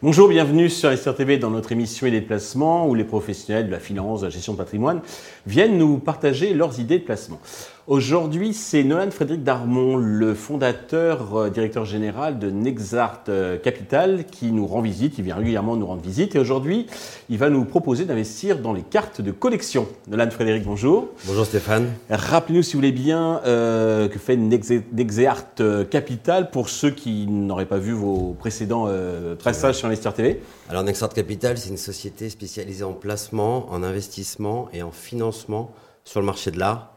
Bonjour, 0.00 0.28
bienvenue 0.28 0.70
sur 0.70 0.96
SRTV 0.96 1.38
dans 1.38 1.50
notre 1.50 1.72
émission 1.72 2.06
et 2.06 2.10
des 2.10 2.20
placements 2.20 2.86
où 2.86 2.94
les 2.94 3.04
professionnels 3.04 3.66
de 3.66 3.72
la 3.72 3.80
finance, 3.80 4.20
de 4.20 4.26
la 4.26 4.30
gestion 4.30 4.52
de 4.52 4.58
patrimoine 4.58 5.00
viennent 5.46 5.76
nous 5.76 5.98
partager 5.98 6.54
leurs 6.54 6.78
idées 6.78 6.98
de 6.98 7.04
placement. 7.04 7.40
Aujourd'hui, 7.88 8.52
c'est 8.52 8.84
Nolan 8.84 9.10
Frédéric 9.10 9.44
Darmon, 9.44 9.96
le 9.96 10.34
fondateur, 10.34 11.34
euh, 11.34 11.48
directeur 11.48 11.86
général 11.86 12.38
de 12.38 12.50
Nexart 12.50 13.22
euh, 13.30 13.56
Capital, 13.56 14.26
qui 14.26 14.52
nous 14.52 14.66
rend 14.66 14.82
visite. 14.82 15.16
Il 15.16 15.24
vient 15.24 15.36
régulièrement 15.36 15.74
nous 15.74 15.86
rendre 15.86 16.02
visite. 16.02 16.36
Et 16.36 16.38
aujourd'hui, 16.38 16.86
il 17.30 17.38
va 17.38 17.48
nous 17.48 17.64
proposer 17.64 18.04
d'investir 18.04 18.58
dans 18.58 18.74
les 18.74 18.82
cartes 18.82 19.22
de 19.22 19.30
collection. 19.30 19.88
Nolan 20.06 20.30
Frédéric, 20.30 20.64
bonjour. 20.64 21.08
Bonjour 21.26 21.46
Stéphane. 21.46 21.88
Rappelez-nous, 22.10 22.62
si 22.62 22.74
vous 22.74 22.80
voulez 22.80 22.92
bien, 22.92 23.40
euh, 23.46 24.08
que 24.08 24.18
fait 24.18 24.36
Nexart 24.36 25.54
Capital 25.88 26.50
pour 26.50 26.68
ceux 26.68 26.90
qui 26.90 27.26
n'auraient 27.26 27.64
pas 27.64 27.78
vu 27.78 27.92
vos 27.92 28.36
précédents 28.38 28.84
euh, 28.86 29.34
sur 29.72 29.86
Investir 29.86 30.12
TV. 30.12 30.42
Alors 30.68 30.82
Nexart 30.82 31.14
Capital, 31.14 31.56
c'est 31.56 31.70
une 31.70 31.78
société 31.78 32.28
spécialisée 32.28 32.84
en 32.84 32.92
placement, 32.92 33.66
en 33.72 33.82
investissement 33.82 34.68
et 34.74 34.82
en 34.82 34.90
financement 34.90 35.72
sur 36.04 36.20
le 36.20 36.26
marché 36.26 36.50
de 36.50 36.58
l'art 36.58 36.92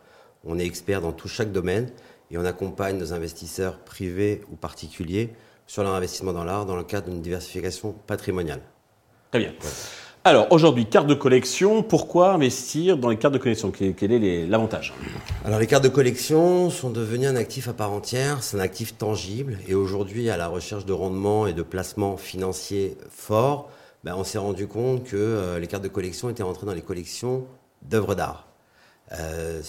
on 0.46 0.60
est 0.60 0.66
expert 0.66 1.02
dans 1.02 1.12
tout 1.12 1.28
chaque 1.28 1.52
domaine 1.52 1.90
et 2.32 2.38
on 2.38 2.46
accompagne 2.46 2.98
nos 2.98 3.14
investisseurs 3.14 3.80
privés 3.80 4.42
ou 4.52 4.56
particuliers 4.56 5.30
sur 5.68 5.84
leur 5.84 5.94
investissement 5.94 6.34
dans 6.34 6.44
l'art 6.44 6.66
dans 6.66 6.76
le 6.76 6.84
cadre 6.84 7.10
d'une 7.10 7.22
diversification 7.22 7.94
patrimoniale. 8.08 8.62
Très 9.32 9.40
bien. 9.40 9.54
Alors 10.24 10.52
aujourd'hui, 10.52 10.86
carte 10.86 11.08
de 11.08 11.16
collection, 11.16 11.82
pourquoi 11.82 12.34
investir 12.34 12.98
dans 12.98 13.10
les 13.10 13.18
cartes 13.18 13.34
de 13.34 13.40
collection? 13.40 13.72
Quel 13.72 14.12
est 14.12 14.46
l'avantage? 14.46 14.94
Alors 15.44 15.60
les 15.60 15.66
cartes 15.66 15.84
de 15.84 15.90
collection 15.90 16.70
sont 16.70 16.92
devenues 16.92 17.26
un 17.26 17.36
actif 17.36 17.68
à 17.68 17.74
part 17.74 17.92
entière, 17.92 18.44
c'est 18.44 18.56
un 18.56 18.60
actif 18.60 18.98
tangible 18.98 19.58
et 19.68 19.74
aujourd'hui 19.74 20.30
à 20.30 20.38
la 20.38 20.48
recherche 20.48 20.86
de 20.86 20.94
rendement 20.94 21.48
et 21.48 21.54
de 21.54 21.64
placements 21.64 22.18
financiers 22.18 22.98
forts, 23.10 23.70
ben, 24.04 24.14
on 24.16 24.24
s'est 24.24 24.38
rendu 24.38 24.68
compte 24.68 25.06
que 25.06 25.16
euh, 25.16 25.60
les 25.60 25.66
cartes 25.68 25.84
de 25.84 25.88
collection 25.88 26.30
étaient 26.30 26.44
rentrées 26.44 26.68
dans 26.68 26.74
les 26.74 26.82
collections 26.82 27.46
d'œuvres 27.82 28.14
d'art. 28.14 28.51
Euh, 29.14 29.62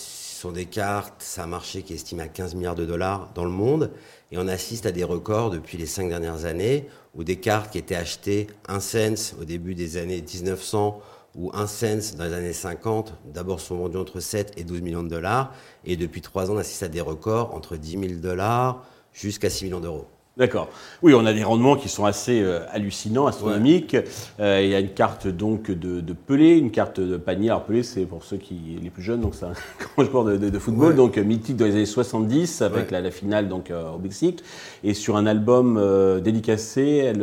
sont 0.43 0.51
des 0.51 0.67
cartes, 0.67 1.15
c'est 1.21 1.41
un 1.41 1.47
marché 1.47 1.83
qui 1.83 1.93
est 1.93 1.97
estimé 1.97 2.25
à 2.25 2.29
15 2.29 2.57
milliards 2.57 2.75
de 2.75 2.85
dollars 2.85 3.31
dans 3.35 3.45
le 3.45 3.51
monde, 3.51 3.93
et 4.33 4.39
on 4.39 4.48
assiste 4.48 4.87
à 4.87 4.93
des 4.93 5.05
records 5.05 5.51
depuis 5.51 5.79
les 5.79 5.87
cinq 5.87 6.09
dernières 6.09 6.47
années, 6.47 6.89
où 7.15 7.23
des 7.23 7.37
cartes 7.37 7.70
qui 7.70 7.79
étaient 7.79 7.95
achetées 7.95 8.48
1 8.67 8.81
cent 8.81 9.37
au 9.41 9.45
début 9.45 9.77
des 9.77 9.98
années 9.98 10.20
1900 10.20 11.01
ou 11.37 11.51
1 11.55 11.67
cent 11.69 12.17
dans 12.17 12.25
les 12.25 12.33
années 12.33 12.53
50, 12.53 13.15
d'abord 13.33 13.61
sont 13.61 13.77
vendues 13.77 13.98
entre 13.98 14.19
7 14.19 14.53
et 14.57 14.65
12 14.65 14.83
millions 14.83 15.05
de 15.05 15.09
dollars, 15.09 15.55
et 15.85 15.97
depuis 15.97 16.23
trois 16.23 16.51
ans, 16.51 16.55
on 16.55 16.59
assiste 16.59 16.83
à 16.83 16.89
des 16.89 17.01
records 17.01 17.55
entre 17.55 17.77
10 17.77 17.91
000 17.91 18.20
dollars 18.20 18.85
jusqu'à 19.13 19.48
6 19.48 19.67
millions 19.67 19.81
d'euros. 19.81 20.07
D'accord. 20.38 20.70
Oui, 21.02 21.12
on 21.12 21.27
a 21.27 21.34
des 21.34 21.44
rendements 21.44 21.77
qui 21.77 21.91
sont 21.91 22.06
assez 22.06 22.41
euh, 22.41 22.61
hallucinants, 22.70 23.27
astronomiques. 23.27 23.94
Euh, 24.41 24.62
il 24.62 24.70
y 24.70 24.74
a 24.74 24.80
une 24.80 24.89
carte 24.89 25.27
donc 25.27 25.70
de, 25.70 26.00
de, 26.00 26.12
Pelé, 26.14 26.56
une 26.56 26.70
carte 26.70 27.00
de 27.00 27.19
panier. 27.19 27.50
Alors 27.50 27.64
Pelé, 27.64 27.83
c'est 27.83 28.06
pour 28.06 28.24
ceux 28.24 28.39
qui 28.39 28.78
les 28.83 28.89
plus 28.89 29.02
jeunes, 29.02 29.20
donc 29.20 29.34
c'est 29.34 29.44
un 29.44 29.52
grand 29.94 30.05
joueur 30.11 30.24
de, 30.24 30.39
de, 30.39 30.58
football, 30.58 30.97
donc 30.97 31.19
euh, 31.19 31.22
mythique 31.22 31.56
dans 31.56 31.66
les 31.66 31.72
années 31.72 31.84
70 31.84 32.62
avec 32.62 32.91
la, 32.91 33.02
la, 33.02 33.11
finale 33.11 33.47
donc 33.47 33.70
au 33.70 33.98
Mexique. 33.98 34.42
Et 34.83 34.94
sur 34.94 35.19
un 35.19 35.27
album 35.27 35.78
dédicacé, 36.22 36.96
elle, 36.96 37.22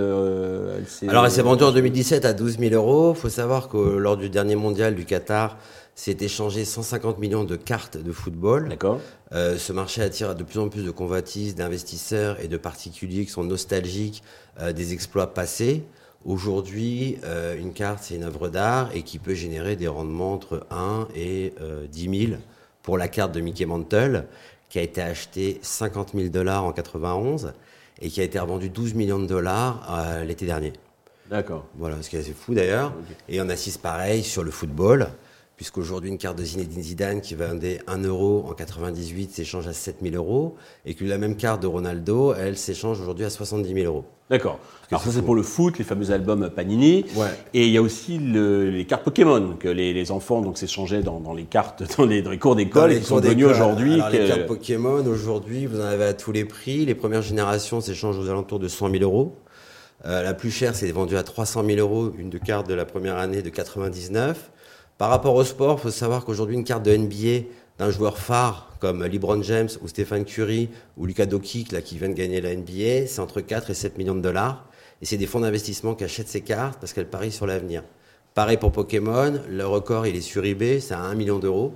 elle 0.77 0.88
s'est. 0.88 1.09
Alors 1.09 1.25
elle 1.25 1.31
s'est 1.31 1.41
vendue 1.41 1.63
en 1.63 1.71
2017 1.71 2.25
à 2.25 2.33
12 2.33 2.59
000 2.59 2.75
euros. 2.75 3.13
Il 3.16 3.19
faut 3.19 3.29
savoir 3.29 3.69
que 3.69 3.77
lors 3.77 4.17
du 4.17 4.29
dernier 4.29 4.55
mondial 4.55 4.94
du 4.94 5.05
Qatar, 5.05 5.57
c'est 6.00 6.22
échangé 6.22 6.64
150 6.64 7.19
millions 7.19 7.44
de 7.44 7.58
cartes 7.58 7.97
de 7.97 8.14
football. 8.14 8.69
D'accord. 8.69 9.02
Euh, 9.33 9.58
ce 9.58 9.73
marché 9.73 10.02
attire 10.02 10.33
de 10.33 10.44
plus 10.44 10.58
en 10.58 10.69
plus 10.69 10.86
de 10.86 10.91
convoitises, 10.91 11.56
d'investisseurs 11.56 12.39
et 12.39 12.47
de 12.47 12.56
particuliers 12.56 13.25
qui 13.25 13.31
sont 13.31 13.44
nostalgiques 13.44 14.23
euh, 14.62 14.72
des 14.72 14.94
exploits 14.94 15.34
passés. 15.34 15.84
Aujourd'hui, 16.23 17.18
euh, 17.25 17.59
une 17.59 17.73
carte, 17.73 18.00
c'est 18.03 18.16
une 18.16 18.23
œuvre 18.23 18.47
d'art 18.47 18.91
et 18.96 19.01
qui 19.01 19.19
peut 19.19 19.34
générer 19.34 19.75
des 19.75 19.90
rendements 19.90 20.31
entre 20.31 20.66
1 20.72 21.09
et 21.18 21.53
10 21.91 22.28
000 22.28 22.40
pour 22.81 22.97
la 22.97 23.09
carte 23.09 23.34
de 23.34 23.41
Mickey 23.41 23.66
Mantle, 23.66 24.23
qui 24.69 24.79
a 24.79 24.84
été 24.84 25.02
achetée 25.02 25.59
50 25.62 26.12
000 26.16 26.29
dollars 26.29 26.63
en 26.63 26.72
91 26.72 27.52
et 28.02 28.07
qui 28.07 28.22
a 28.22 28.23
été 28.23 28.40
revendue 28.40 28.69
12 28.69 28.94
millions 28.94 29.19
de 29.19 29.28
dollars 29.28 29.85
l'été 30.25 30.46
dernier. 30.46 30.72
D'accord. 31.29 31.66
Voilà, 31.75 32.02
ce 32.02 32.09
qui 32.09 32.16
est 32.16 32.19
assez 32.19 32.34
fou 32.34 32.53
d'ailleurs. 32.53 32.94
Et 33.28 33.41
on 33.41 33.50
assiste 33.50 33.81
pareil 33.81 34.23
sur 34.23 34.46
le 34.46 34.52
football 34.52 35.09
puisqu'aujourd'hui 35.59 36.09
une 36.09 36.18
carte 36.18 36.38
de 36.38 36.44
Zinedine 36.46 36.81
Zidane 36.81 37.20
qui 37.20 37.36
vendait 37.36 37.81
1 37.88 38.03
euro 38.03 38.46
en 38.50 38.53
98 38.53 39.36
s'échange 39.36 39.68
à 39.68 39.74
7000 39.74 40.16
euros, 40.16 40.56
et 40.86 40.94
que 40.94 41.03
la 41.03 41.18
même 41.18 41.36
carte 41.36 41.62
de 41.62 41.68
Ronaldo, 41.68 42.34
elle 42.34 42.56
s'échange 42.56 43.02
aujourd'hui 43.02 43.25
à 43.25 43.30
70 43.30 43.74
000 43.74 43.86
euros. 43.86 44.06
D'accord. 44.30 44.58
Alors 44.90 45.03
ça 45.03 45.12
c'est 45.12 45.22
pour 45.22 45.36
le 45.36 45.44
foot, 45.44 45.78
les 45.78 45.84
fameux 45.84 46.12
albums 46.12 46.50
Panini. 46.50 47.03
Ouais. 47.18 47.28
Et 47.53 47.66
il 47.66 47.74
y 47.74 47.78
a 47.78 47.81
aussi 47.81 48.20
les 48.20 48.86
cartes 48.86 49.03
Pokémon 49.03 49.58
que 49.59 49.68
les, 49.68 50.12
enfants 50.12 50.40
donc 50.40 50.58
s'échangeaient 50.58 51.03
dans, 51.03 51.34
les 51.34 51.44
cartes, 51.44 51.84
dans 51.97 52.06
les, 52.06 52.24
cours 52.38 52.56
d'école 52.56 52.94
et 52.94 53.00
qui 53.02 53.06
sont 53.06 53.20
devenus 53.20 53.47
aujourd'hui. 53.47 54.02
Les 54.14 54.28
cartes 54.30 54.46
Pokémon 54.46 55.06
aujourd'hui, 55.06 55.66
vous 55.66 55.81
en 55.81 55.86
avez 55.86 56.06
à 56.06 56.14
tous 56.14 56.31
les 56.31 56.46
prix. 56.46 56.86
Les 56.86 56.96
premières 56.96 57.22
générations 57.22 57.81
s'échangent 57.81 58.18
aux 58.18 58.30
alentours 58.30 58.59
de 58.59 58.70
100 58.70 58.91
000 58.91 59.03
euros. 59.03 59.36
Euh, 60.06 60.24
la 60.24 60.34
plus 60.34 60.52
chère, 60.52 60.74
c'est 60.74 60.90
vendue 60.94 61.18
à 61.18 61.24
300 61.24 61.66
000 61.66 61.80
euros, 61.80 62.14
une 62.18 62.30
de 62.30 62.38
carte 62.38 62.66
de 62.70 62.74
la 62.74 62.86
première 62.86 63.18
année 63.18 63.41
de 63.41 63.50
99. 63.50 64.52
Par 64.99 65.09
rapport 65.09 65.35
au 65.35 65.45
sport, 65.45 65.77
il 65.79 65.83
faut 65.83 65.91
savoir 65.91 66.25
qu'aujourd'hui, 66.25 66.57
une 66.57 66.65
carte 66.65 66.83
de 66.83 66.93
NBA 66.93 67.47
d'un 67.77 67.89
joueur 67.89 68.17
phare 68.17 68.75
comme 68.81 69.05
LeBron 69.05 69.41
James 69.43 69.69
ou 69.81 69.87
Stéphane 69.87 70.25
Curry 70.25 70.67
ou 70.97 71.05
Lucas 71.05 71.25
Doncic 71.25 71.71
là, 71.71 71.81
qui 71.81 71.97
vient 71.97 72.09
de 72.09 72.13
gagner 72.13 72.41
la 72.41 72.53
NBA, 72.53 73.07
c'est 73.07 73.21
entre 73.21 73.39
4 73.39 73.69
et 73.69 73.73
7 73.73 73.97
millions 73.97 74.13
de 74.13 74.19
dollars. 74.19 74.65
Et 75.01 75.05
c'est 75.05 75.15
des 75.15 75.25
fonds 75.25 75.39
d'investissement 75.39 75.95
qui 75.95 76.03
achètent 76.03 76.27
ces 76.27 76.41
cartes 76.41 76.81
parce 76.81 76.91
qu'elles 76.91 77.09
parient 77.09 77.31
sur 77.31 77.47
l'avenir. 77.47 77.83
Pareil 78.33 78.57
pour 78.57 78.73
Pokémon, 78.73 79.39
le 79.47 79.65
record 79.65 80.05
il 80.05 80.17
est 80.17 80.21
sur 80.21 80.43
eBay, 80.43 80.81
c'est 80.81 80.95
à 80.95 80.99
1 80.99 81.16
million 81.16 81.39
d'euros 81.39 81.75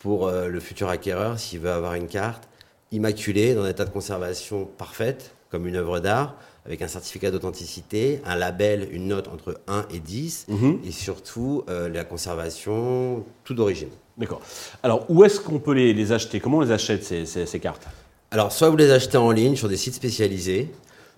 pour 0.00 0.26
euh, 0.26 0.48
le 0.48 0.58
futur 0.58 0.88
acquéreur 0.88 1.38
s'il 1.38 1.60
veut 1.60 1.70
avoir 1.70 1.94
une 1.94 2.08
carte 2.08 2.47
immaculée, 2.92 3.54
dans 3.54 3.62
un 3.62 3.70
état 3.70 3.84
de 3.84 3.90
conservation 3.90 4.66
parfaite, 4.78 5.32
comme 5.50 5.66
une 5.66 5.76
œuvre 5.76 6.00
d'art, 6.00 6.36
avec 6.66 6.82
un 6.82 6.88
certificat 6.88 7.30
d'authenticité, 7.30 8.20
un 8.26 8.36
label, 8.36 8.88
une 8.92 9.08
note 9.08 9.28
entre 9.28 9.60
1 9.68 9.86
et 9.94 10.00
10, 10.00 10.46
mhm. 10.48 10.80
et 10.84 10.90
surtout 10.90 11.64
euh, 11.68 11.88
la 11.88 12.04
conservation 12.04 13.24
tout 13.44 13.54
d'origine. 13.54 13.88
D'accord. 14.18 14.42
Alors, 14.82 15.06
où 15.08 15.24
est-ce 15.24 15.40
qu'on 15.40 15.60
peut 15.60 15.72
les, 15.72 16.12
acheter? 16.12 16.40
Comment 16.40 16.58
on 16.58 16.62
les 16.62 16.72
achète, 16.72 17.04
ces, 17.04 17.60
cartes? 17.60 17.86
Alors, 18.30 18.52
soit 18.52 18.68
vous 18.68 18.76
les 18.76 18.90
achetez 18.90 19.16
en 19.16 19.30
ligne 19.30 19.56
sur 19.56 19.68
des 19.68 19.76
sites 19.76 19.94
spécialisés, 19.94 20.68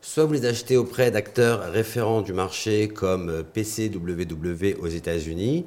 soit 0.03 0.25
vous 0.25 0.35
les 0.35 0.47
achetez 0.47 0.77
auprès 0.77 1.11
d'acteurs 1.11 1.73
référents 1.73 2.23
du 2.23 2.33
marché 2.33 2.89
comme 2.89 3.29
euh, 3.31 3.43
PCWW 3.43 4.81
aux 4.81 4.89
États-Unis, 4.89 5.65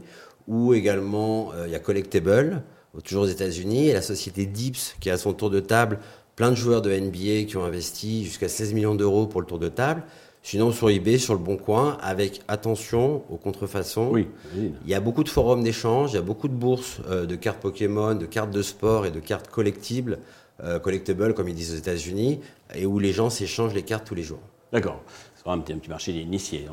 ou 0.47 0.73
également 0.73 1.51
euh, 1.53 1.65
il 1.67 1.73
y 1.73 1.75
a 1.75 1.79
Collectable, 1.79 2.61
toujours 3.01 3.23
aux 3.23 3.27
États-Unis, 3.27 3.89
et 3.89 3.93
la 3.93 4.01
société 4.01 4.45
Dips, 4.45 4.95
qui 4.99 5.09
a 5.09 5.17
son 5.17 5.33
tour 5.33 5.49
de 5.49 5.59
table 5.59 5.99
plein 6.35 6.51
de 6.51 6.55
joueurs 6.55 6.81
de 6.81 6.91
NBA 6.91 7.43
qui 7.47 7.57
ont 7.57 7.63
investi 7.63 8.25
jusqu'à 8.25 8.49
16 8.49 8.73
millions 8.73 8.95
d'euros 8.95 9.27
pour 9.27 9.41
le 9.41 9.47
tour 9.47 9.59
de 9.59 9.69
table. 9.69 10.03
Sinon, 10.45 10.73
sur 10.73 10.89
eBay, 10.89 11.19
sur 11.19 11.33
le 11.33 11.39
Bon 11.39 11.55
Coin, 11.55 11.97
avec 12.01 12.41
attention 12.49 13.23
aux 13.29 13.37
contrefaçons. 13.37 14.09
Oui. 14.11 14.27
Il 14.55 14.89
y 14.89 14.93
a 14.93 14.99
beaucoup 14.99 15.23
de 15.23 15.29
forums 15.29 15.63
d'échange, 15.63 16.11
il 16.11 16.15
y 16.15 16.17
a 16.17 16.21
beaucoup 16.21 16.49
de 16.49 16.53
bourses 16.53 16.97
euh, 17.09 17.25
de 17.25 17.35
cartes 17.35 17.61
Pokémon, 17.61 18.13
de 18.15 18.25
cartes 18.25 18.51
de 18.51 18.61
sport 18.61 19.05
et 19.05 19.11
de 19.11 19.21
cartes 19.21 19.47
collectibles, 19.47 20.19
euh, 20.61 20.79
collectibles 20.79 21.33
comme 21.33 21.47
ils 21.47 21.55
disent 21.55 21.73
aux 21.73 21.77
États-Unis, 21.77 22.41
et 22.75 22.85
où 22.85 22.99
les 22.99 23.13
gens 23.13 23.29
s'échangent 23.29 23.73
les 23.73 23.83
cartes 23.83 24.05
tous 24.05 24.15
les 24.15 24.23
jours. 24.23 24.41
D'accord. 24.73 25.01
C'est 25.35 25.49
un 25.49 25.59
petit, 25.59 25.71
un 25.71 25.77
petit 25.77 25.89
marché 25.89 26.11
d'initiés. 26.11 26.67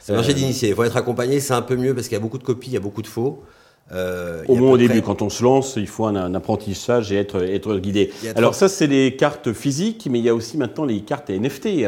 C'est 0.00 0.12
un 0.12 0.16
marché 0.16 0.32
euh, 0.32 0.34
d'initiés. 0.34 0.68
Il 0.68 0.74
faut 0.74 0.84
être 0.84 0.96
accompagné, 0.96 1.40
c'est 1.40 1.54
un 1.54 1.62
peu 1.62 1.76
mieux 1.76 1.94
parce 1.94 2.08
qu'il 2.08 2.16
y 2.16 2.20
a 2.20 2.22
beaucoup 2.22 2.38
de 2.38 2.44
copies, 2.44 2.70
il 2.70 2.74
y 2.74 2.78
a 2.78 2.80
beaucoup 2.80 3.02
de 3.02 3.06
faux. 3.06 3.42
Euh, 3.92 4.42
au 4.48 4.56
moins 4.56 4.72
au 4.72 4.76
début, 4.76 5.00
quand 5.00 5.22
on 5.22 5.30
se 5.30 5.44
lance, 5.44 5.74
il 5.76 5.86
faut 5.86 6.06
un, 6.06 6.34
apprentissage 6.34 7.12
et 7.12 7.16
être, 7.16 7.42
être 7.42 7.76
guidé. 7.78 8.10
Alors 8.34 8.54
ça, 8.54 8.68
c'est 8.68 8.86
les 8.86 9.14
cartes 9.16 9.52
physiques, 9.52 10.08
mais 10.10 10.18
il 10.18 10.24
y 10.24 10.28
a 10.28 10.34
aussi 10.34 10.56
maintenant 10.56 10.84
les 10.84 11.00
cartes 11.00 11.30
NFT. 11.30 11.84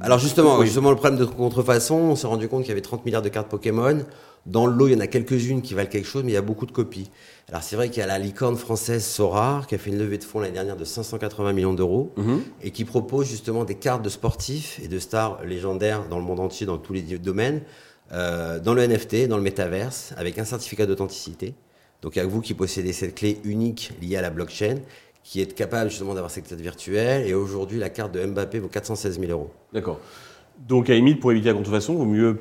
Alors, 0.00 0.18
justement, 0.18 0.62
justement, 0.64 0.90
le 0.90 0.96
problème 0.96 1.18
de 1.18 1.24
contrefaçon, 1.24 1.96
on 1.96 2.16
s'est 2.16 2.26
rendu 2.26 2.48
compte 2.48 2.62
qu'il 2.62 2.70
y 2.70 2.72
avait 2.72 2.80
30 2.80 3.04
milliards 3.04 3.22
de 3.22 3.28
cartes 3.28 3.48
Pokémon. 3.48 3.98
Dans 4.44 4.66
le 4.66 4.72
lot, 4.72 4.88
il 4.88 4.94
y 4.94 4.96
en 4.96 5.00
a 5.00 5.06
quelques-unes 5.06 5.62
qui 5.62 5.74
valent 5.74 5.88
quelque 5.88 6.08
chose, 6.08 6.24
mais 6.24 6.32
il 6.32 6.34
y 6.34 6.38
a 6.38 6.42
beaucoup 6.42 6.66
de 6.66 6.72
copies. 6.72 7.10
Alors 7.48 7.62
c'est 7.62 7.76
vrai 7.76 7.90
qu'il 7.90 8.00
y 8.00 8.02
a 8.02 8.08
la 8.08 8.18
licorne 8.18 8.56
française 8.56 9.04
Sorar, 9.04 9.68
qui 9.68 9.76
a 9.76 9.78
fait 9.78 9.90
une 9.90 9.98
levée 9.98 10.18
de 10.18 10.24
fonds 10.24 10.40
l'année 10.40 10.54
dernière 10.54 10.76
de 10.76 10.84
580 10.84 11.52
millions 11.52 11.74
d'euros, 11.74 12.12
mhm. 12.16 12.42
et 12.62 12.72
qui 12.72 12.84
propose 12.84 13.28
justement 13.28 13.64
des 13.64 13.76
cartes 13.76 14.02
de 14.02 14.08
sportifs 14.08 14.80
et 14.82 14.88
de 14.88 14.98
stars 14.98 15.44
légendaires 15.44 16.08
dans 16.08 16.18
le 16.18 16.24
monde 16.24 16.40
entier, 16.40 16.66
dans 16.66 16.78
tous 16.78 16.92
les 16.92 17.02
domaines, 17.02 17.60
euh, 18.12 18.58
dans 18.58 18.74
le 18.74 18.86
NFT, 18.86 19.26
dans 19.28 19.36
le 19.36 19.42
métaverse, 19.42 20.12
avec 20.16 20.38
un 20.38 20.44
certificat 20.44 20.86
d'authenticité. 20.86 21.54
Donc, 22.02 22.16
avec 22.16 22.30
vous 22.30 22.40
qui 22.40 22.54
possédez 22.54 22.92
cette 22.92 23.14
clé 23.14 23.38
unique 23.44 23.92
liée 24.02 24.16
à 24.16 24.22
la 24.22 24.30
blockchain, 24.30 24.78
qui 25.22 25.40
est 25.40 25.54
capable 25.54 25.90
justement 25.90 26.14
d'avoir 26.14 26.30
cette 26.30 26.46
clé 26.46 26.56
virtuelle. 26.56 27.26
Et 27.26 27.34
aujourd'hui, 27.34 27.78
la 27.78 27.90
carte 27.90 28.12
de 28.12 28.24
Mbappé 28.24 28.58
vaut 28.58 28.68
416 28.68 29.20
000 29.20 29.30
euros. 29.30 29.50
D'accord. 29.72 30.00
Donc, 30.68 30.90
à 30.90 30.94
limite, 30.94 31.20
pour 31.20 31.32
éviter 31.32 31.48
la 31.48 31.54
contrefaçon, 31.54 31.94
vaut 31.94 32.04
mieux 32.04 32.38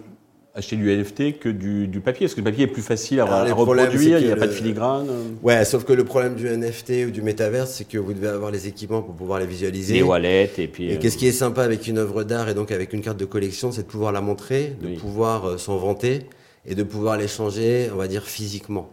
acheter 0.53 0.75
du 0.75 0.95
NFT 0.95 1.39
que 1.39 1.49
du, 1.49 2.01
papier 2.01 2.25
Parce 2.25 2.35
que 2.35 2.41
le 2.41 2.45
papier 2.45 2.65
est 2.65 2.67
plus 2.67 2.81
facile 2.81 3.19
à, 3.21 3.53
reproduire, 3.53 4.19
il 4.19 4.25
n'y 4.25 4.31
a 4.31 4.35
pas 4.35 4.47
de 4.47 4.51
filigrane. 4.51 5.07
Ouais, 5.41 5.63
sauf 5.65 5.85
que 5.85 5.93
le 5.93 6.03
problème 6.03 6.35
du 6.35 6.49
NFT 6.49 7.07
ou 7.07 7.11
du 7.11 7.21
métaverse, 7.21 7.71
c'est 7.71 7.87
que 7.87 7.97
vous 7.97 8.13
devez 8.13 8.27
avoir 8.27 8.51
les 8.51 8.67
équipements 8.67 9.01
pour 9.01 9.15
pouvoir 9.15 9.39
les 9.39 9.45
visualiser. 9.45 9.95
Les 9.95 10.03
wallets 10.03 10.51
et 10.57 10.67
puis. 10.67 10.91
Et 10.91 10.99
qu'est-ce 10.99 11.17
qui 11.17 11.27
est 11.27 11.31
sympa 11.31 11.63
avec 11.63 11.87
une 11.87 11.97
œuvre 11.97 12.23
d'art 12.23 12.49
et 12.49 12.53
donc 12.53 12.71
avec 12.71 12.93
une 12.93 13.01
carte 13.01 13.17
de 13.17 13.25
collection, 13.25 13.71
c'est 13.71 13.83
de 13.83 13.87
pouvoir 13.87 14.11
la 14.11 14.21
montrer, 14.21 14.75
de 14.81 14.95
pouvoir 14.97 15.59
s'en 15.59 15.77
vanter 15.77 16.25
et 16.65 16.75
de 16.75 16.83
pouvoir 16.83 17.17
l'échanger, 17.17 17.89
on 17.93 17.97
va 17.97 18.07
dire, 18.07 18.23
physiquement. 18.23 18.89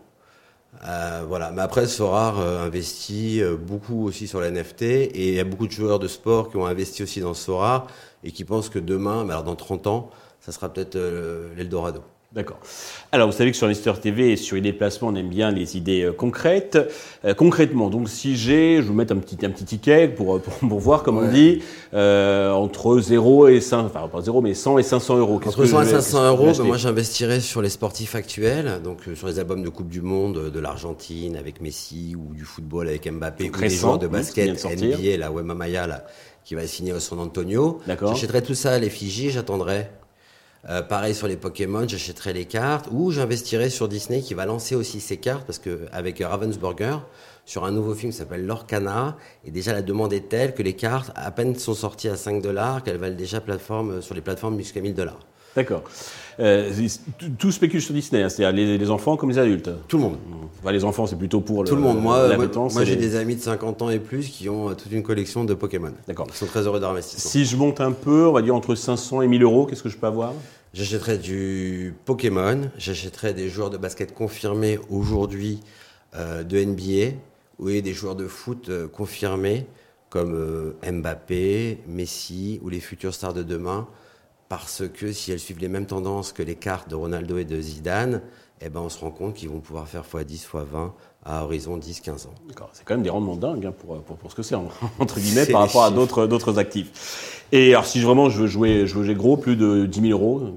Euh, 0.87 1.25
voilà. 1.27 1.51
Mais 1.51 1.63
après, 1.63 1.87
Sorar 1.87 2.39
euh, 2.39 2.67
investit 2.67 3.43
euh, 3.43 3.57
beaucoup 3.57 4.07
aussi 4.07 4.29
sur 4.29 4.41
la 4.41 4.51
NFT 4.51 4.83
et 4.83 5.29
il 5.29 5.35
y 5.35 5.41
a 5.41 5.45
beaucoup 5.45 5.67
de 5.67 5.73
joueurs 5.73 5.99
de 5.99 6.09
sport 6.09 6.51
qui 6.51 6.57
ont 6.57 6.67
investi 6.67 7.03
aussi 7.03 7.21
dans 7.21 7.35
Sorar 7.35 7.89
et 8.23 8.31
qui 8.31 8.45
pensent 8.45 8.69
que 8.69 8.79
demain, 8.79 9.25
mais 9.25 9.33
alors 9.33 9.45
dans 9.45 9.57
30 9.57 9.87
ans, 9.87 10.11
ça 10.41 10.53
sera 10.53 10.73
peut-être 10.73 10.99
l'Eldorado. 11.57 12.03
D'accord. 12.31 12.59
Alors, 13.11 13.31
vous 13.31 13.35
savez 13.35 13.51
que 13.53 13.57
sur 13.57 13.67
Investor 13.67 14.01
TV 14.01 14.33
et 14.33 14.37
sur 14.37 14.57
les 14.57 14.61
déplacements, 14.61 15.09
on 15.09 15.15
aime 15.15 15.31
bien 15.31 15.51
les 15.51 15.79
idées 15.79 16.03
euh, 16.03 16.13
concrètes. 16.13 16.77
Euh, 17.25 17.33
concrètement, 17.33 17.89
donc, 17.89 18.11
si 18.11 18.37
j'ai, 18.37 18.77
je 18.77 18.83
vais 18.83 18.89
vous 18.89 18.93
mettre 18.93 19.15
un 19.15 19.19
petit, 19.19 19.47
un 19.47 19.51
petit 19.51 19.65
ticket 19.65 20.09
pour, 20.09 20.39
pour, 20.43 20.79
voir, 20.79 21.05
comme 21.05 21.17
on 21.17 21.27
dit, 21.27 21.63
euh, 21.95 22.53
entre 22.53 23.01
0 23.01 23.49
et 23.49 23.63
5, 23.63 23.87
enfin, 23.87 24.07
pas 24.09 24.21
0, 24.21 24.43
mais 24.43 24.53
100 24.53 24.77
et 24.77 24.83
500 24.83 25.17
euros. 25.17 25.37
Entre 25.37 25.65
100 25.65 25.81
et 25.81 25.87
500 25.87 26.29
euros, 26.29 26.53
ben, 26.53 26.65
moi, 26.65 26.77
j'investirais 26.77 27.41
sur 27.41 27.63
les 27.63 27.71
sportifs 27.71 28.15
actuels, 28.15 28.83
donc 28.85 28.99
sur 29.15 29.27
les 29.27 29.39
albums 29.39 29.63
de 29.63 29.71
Coupe 29.71 29.89
du 29.89 30.03
Monde 30.03 30.51
de 30.51 30.61
l'Argentine 30.61 31.35
avec 31.35 31.63
Messi 31.63 32.15
ou 32.15 32.35
du 32.35 32.45
football 32.45 32.89
avec 32.89 33.11
Mbappé 33.11 33.49
ou 33.49 33.59
des 33.59 33.71
joueurs 33.71 33.99
de 33.99 34.07
basket 34.07 34.63
NBA, 34.63 35.17
la 35.17 35.33
Wemamaya, 35.33 35.87
là, 35.87 36.05
qui 36.45 36.55
va 36.55 36.67
signer 36.67 36.93
au 36.93 37.01
San 37.01 37.21
Antonio. 37.21 37.81
J'achèterais 37.87 38.43
tout 38.43 38.55
ça 38.55 38.73
à 38.73 38.79
l'effigie, 38.79 39.31
j'attendrai 39.31 39.89
euh, 40.69 40.83
pareil 40.83 41.15
sur 41.15 41.29
les 41.29 41.37
Pokémon, 41.37 41.87
j'achèterai 41.87 42.33
les 42.33 42.45
cartes 42.45 42.89
ou 42.91 43.13
j'investirai 43.13 43.71
sur 43.71 43.89
Disney 43.89 44.23
qui 44.23 44.35
va 44.35 44.45
lancer 44.45 44.75
aussi 44.75 45.01
ses 45.01 45.17
cartes 45.17 45.47
parce 45.47 45.59
que 45.59 45.87
avec 45.93 46.19
Ravensburger 46.19 46.99
sur 47.45 47.65
un 47.65 47.71
nouveau 47.71 47.95
film 47.95 48.11
qui 48.11 48.19
s'appelle 48.19 48.45
Lorcana 48.45 49.17
et 49.45 49.51
déjà 49.51 49.73
la 49.73 49.83
demande 49.83 50.13
est 50.13 50.29
telle 50.29 50.55
que 50.55 50.63
les 50.63 50.75
cartes 50.75 51.13
à 51.15 51.31
peine 51.31 51.55
sont 51.57 51.75
sorties 51.75 52.09
à 52.09 52.17
5 52.17 52.43
dollars 52.43 52.83
qu'elles 52.83 52.99
valent 52.99 53.17
déjà 53.17 53.41
sur 54.01 54.15
les 54.15 54.21
plateformes 54.21 54.59
jusqu'à 54.59 54.81
1000 54.81 54.95
dollars. 54.95 55.21
D'accord. 55.59 55.83
Euh, 56.39 56.71
tout 57.37 57.51
spécule 57.51 57.83
sur 57.83 57.93
Disney, 57.93 58.23
hein, 58.23 58.29
c'est-à-dire 58.29 58.79
les, 58.79 58.91
enfants 58.91 59.17
comme 59.17 59.29
les 59.29 59.39
adultes. 59.39 59.71
Tout 59.89 59.97
le 59.97 60.05
monde. 60.05 60.19
les 60.71 60.85
enfants, 60.85 61.05
c'est 61.09 61.19
plutôt 61.19 61.41
pour 61.41 61.65
le. 61.65 61.69
Tout 61.69 61.75
le 61.75 61.81
monde. 61.81 62.01
Moi, 62.01 62.29
moi, 62.55 62.85
j'ai 62.85 62.95
des 62.95 63.17
amis 63.17 63.35
de 63.35 63.41
50 63.41 63.83
ans 63.83 63.91
et 63.91 63.99
plus 63.99 64.29
qui 64.29 64.49
ont 64.49 64.71
euh, 64.71 64.75
toute 64.75 64.93
une 64.93 65.03
collection 65.03 65.45
de 65.45 65.53
Pokémon. 65.55 65.93
D'accord. 66.07 66.29
Ils 66.31 66.37
sont 66.37 66.47
très 66.47 66.61
heureux 66.61 66.79
d'investir. 66.79 67.19
Si 67.19 67.45
je 67.45 67.57
monte 67.57 67.81
un 67.81 67.91
peu, 67.91 68.29
on 68.29 68.33
va 68.33 68.43
dire 68.43 68.55
entre 68.55 68.77
500 68.77 69.23
et 69.23 69.27
1000 69.27 69.43
euros, 69.43 69.67
qu'est-ce 69.67 69.83
que 69.83 69.89
je 69.89 69.97
peux 69.97 70.07
avoir? 70.07 70.33
J'achèterais 70.75 71.19
du 71.19 71.97
Pokémon, 72.05 72.71
j'achèterais 72.77 73.35
des 73.35 73.49
joueurs 73.49 73.71
de 73.71 73.79
basket 73.79 74.15
confirmés 74.15 74.79
aujourd'hui 74.91 75.59
euh, 76.15 76.45
de 76.45 76.63
NBA, 76.63 77.17
ou 77.59 77.69
des 77.69 77.93
joueurs 77.93 78.15
de 78.15 78.29
foot 78.29 78.71
confirmés 78.93 79.67
comme 80.09 80.73
Mbappé, 80.89 81.81
Messi 81.89 82.61
ou 82.63 82.69
les 82.69 82.79
futurs 82.79 83.13
stars 83.13 83.35
de 83.35 83.43
demain 83.43 83.89
parce 84.49 84.83
que 84.89 85.13
si 85.13 85.33
elles 85.33 85.39
suivent 85.39 85.61
les 85.61 85.69
mêmes 85.69 85.87
tendances 85.87 86.33
que 86.33 86.43
les 86.43 86.55
cartes 86.55 86.89
de 86.89 86.95
Ronaldo 86.95 87.39
et 87.39 87.45
de 87.45 87.61
Zidane, 87.61 88.23
eh 88.61 88.69
ben 88.71 88.81
on 88.81 88.89
se 88.89 88.99
rend 88.99 89.11
compte 89.11 89.35
qu'ils 89.35 89.49
vont 89.49 89.61
pouvoir 89.61 89.87
faire 89.87 90.03
x10, 90.03 90.47
x20 90.47 90.91
à 91.25 91.45
horizon 91.45 91.79
10-15 91.79 92.27
ans. 92.27 92.35
C'est 92.73 92.85
quand 92.85 92.95
même 92.95 93.03
des 93.03 93.11
rendements 93.11 93.37
dingues 93.37 93.67
hein, 93.67 93.75
pour, 93.77 94.01
pour, 94.03 94.31
ce 94.31 94.37
que 94.37 94.43
c'est, 94.43 94.55
entre 94.99 95.21
guillemets, 95.21 95.47
par 95.47 95.63
rapport 95.63 95.85
à 95.85 95.91
d'autres, 95.91 96.27
d'autres 96.27 96.59
actifs. 96.59 97.45
Et 97.53 97.73
alors, 97.75 97.87
si 97.87 98.01
vraiment 98.01 98.31
je 98.31 98.43
veux 98.43 98.47
jouer, 98.47 98.87
je 98.87 98.99
veux 98.99 99.15
gros, 99.15 99.37
plus 99.37 99.57
de 99.57 99.87
10 99.87 100.01
000 100.09 100.13
euros 100.13 100.55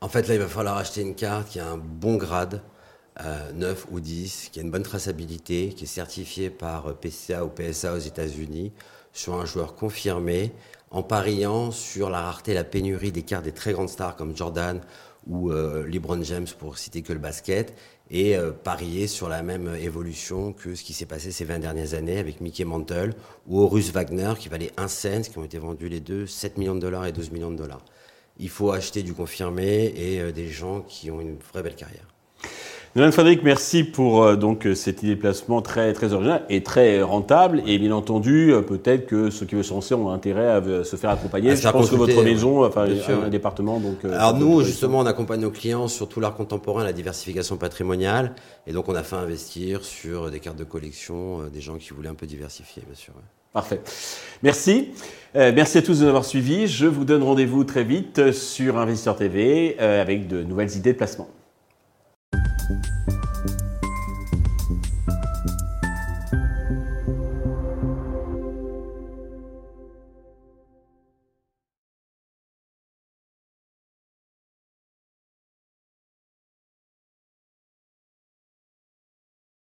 En 0.00 0.08
fait, 0.08 0.26
là, 0.28 0.34
il 0.34 0.40
va 0.40 0.48
falloir 0.48 0.76
acheter 0.76 1.02
une 1.02 1.14
carte 1.14 1.48
qui 1.48 1.60
a 1.60 1.68
un 1.68 1.76
bon 1.76 2.16
grade, 2.16 2.62
9 3.54 3.86
euh, 3.90 3.94
ou 3.94 4.00
10, 4.00 4.50
qui 4.52 4.58
a 4.58 4.62
une 4.62 4.70
bonne 4.70 4.82
traçabilité, 4.82 5.70
qui 5.76 5.84
est 5.84 5.88
certifiée 5.88 6.50
par 6.50 6.94
PCA 6.94 7.44
ou 7.44 7.48
PSA 7.48 7.94
aux 7.94 7.98
États-Unis, 7.98 8.72
sur 9.16 9.34
un 9.34 9.46
joueur 9.46 9.74
confirmé, 9.74 10.52
en 10.90 11.02
pariant 11.02 11.70
sur 11.70 12.10
la 12.10 12.20
rareté 12.20 12.52
et 12.52 12.54
la 12.54 12.64
pénurie 12.64 13.12
des 13.12 13.22
cartes 13.22 13.44
des 13.44 13.52
très 13.52 13.72
grandes 13.72 13.88
stars 13.88 14.14
comme 14.14 14.36
Jordan 14.36 14.80
ou 15.26 15.50
euh, 15.50 15.86
LeBron 15.86 16.22
James 16.22 16.46
pour 16.58 16.78
citer 16.78 17.02
que 17.02 17.12
le 17.12 17.18
basket 17.18 17.74
et 18.10 18.36
euh, 18.36 18.52
parier 18.52 19.06
sur 19.06 19.28
la 19.28 19.42
même 19.42 19.74
évolution 19.74 20.52
que 20.52 20.74
ce 20.74 20.84
qui 20.84 20.92
s'est 20.92 21.06
passé 21.06 21.32
ces 21.32 21.44
20 21.44 21.58
dernières 21.58 21.94
années 21.94 22.18
avec 22.18 22.40
Mickey 22.40 22.64
Mantle 22.64 23.14
ou 23.48 23.60
Horus 23.62 23.90
Wagner 23.90 24.34
qui 24.38 24.48
valait 24.48 24.70
un 24.76 24.86
cent, 24.86 25.22
qui 25.22 25.38
ont 25.38 25.44
été 25.44 25.58
vendus 25.58 25.88
les 25.88 26.00
deux 26.00 26.26
7 26.26 26.58
millions 26.58 26.74
de 26.74 26.80
dollars 26.80 27.06
et 27.06 27.12
12 27.12 27.32
millions 27.32 27.50
de 27.50 27.56
dollars. 27.56 27.84
Il 28.38 28.50
faut 28.50 28.70
acheter 28.70 29.02
du 29.02 29.14
confirmé 29.14 29.92
et 29.96 30.20
euh, 30.20 30.30
des 30.30 30.48
gens 30.48 30.82
qui 30.82 31.10
ont 31.10 31.20
une 31.20 31.38
vraie 31.52 31.62
belle 31.62 31.74
carrière. 31.74 32.06
Nolan 32.96 33.12
Frédéric, 33.12 33.42
merci 33.42 33.84
pour 33.84 34.22
euh, 34.22 34.36
donc 34.36 34.66
cet 34.74 35.04
déplacement 35.04 35.60
très 35.60 35.92
très 35.92 36.14
original 36.14 36.46
et 36.48 36.62
très 36.62 37.02
rentable. 37.02 37.62
Et 37.66 37.78
bien 37.78 37.92
entendu, 37.92 38.54
euh, 38.54 38.62
peut-être 38.62 39.04
que 39.04 39.28
ceux 39.28 39.44
qui 39.44 39.54
veulent 39.54 39.64
se 39.64 39.74
lancer 39.74 39.94
ont 39.94 40.08
intérêt 40.08 40.48
à 40.48 40.62
se 40.82 40.96
faire 40.96 41.10
accompagner. 41.10 41.54
Je 41.54 41.68
pense 41.68 41.90
que 41.90 41.94
votre 41.94 42.22
maison, 42.22 42.64
enfin 42.64 42.86
un, 43.22 43.28
département, 43.28 43.80
donc. 43.80 44.02
Euh, 44.06 44.18
Alors 44.18 44.38
nous, 44.38 44.62
justement, 44.62 45.00
on 45.00 45.04
accompagne 45.04 45.40
nos 45.40 45.50
clients 45.50 45.88
sur 45.88 46.08
tout 46.08 46.20
l'art 46.20 46.34
contemporain, 46.34 46.84
la 46.84 46.94
diversification 46.94 47.58
patrimoniale, 47.58 48.32
et 48.66 48.72
donc 48.72 48.88
on 48.88 48.94
a 48.94 49.02
fait 49.02 49.16
investir 49.16 49.84
sur 49.84 50.30
des 50.30 50.40
cartes 50.40 50.58
de 50.58 50.64
collection, 50.64 51.50
des 51.52 51.60
gens 51.60 51.76
qui 51.76 51.90
voulaient 51.90 52.08
un 52.08 52.14
peu 52.14 52.26
diversifier, 52.26 52.82
bien 52.86 52.96
sûr. 52.96 53.12
Parfait. 53.52 53.82
Merci. 54.42 54.92
merci 55.34 55.76
à 55.76 55.82
tous 55.82 55.98
de 55.98 56.04
nous 56.04 56.08
avoir 56.08 56.24
suivis. 56.24 56.66
Je 56.66 56.86
vous 56.86 57.04
donne 57.04 57.22
rendez-vous 57.22 57.64
très 57.64 57.84
vite 57.84 58.32
sur 58.32 58.78
Investisseur 58.78 59.16
TV 59.16 59.78
avec 59.78 60.28
de 60.28 60.42
nouvelles 60.42 60.74
idées 60.74 60.94
de 60.94 60.98
placement. 60.98 61.28
Thank 62.66 62.84
you. 62.84 63.05